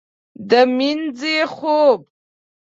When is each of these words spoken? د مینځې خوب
د 0.49 0.51
مینځې 0.75 1.37
خوب 1.55 1.99